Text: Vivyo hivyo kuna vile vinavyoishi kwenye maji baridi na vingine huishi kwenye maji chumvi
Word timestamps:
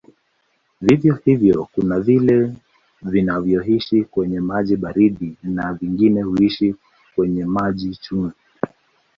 Vivyo 0.81 1.15
hivyo 1.25 1.67
kuna 1.75 1.99
vile 1.99 2.53
vinavyoishi 3.01 4.03
kwenye 4.03 4.39
maji 4.39 4.75
baridi 4.75 5.37
na 5.43 5.73
vingine 5.73 6.21
huishi 6.21 6.75
kwenye 7.15 7.45
maji 7.45 7.95
chumvi 7.95 8.35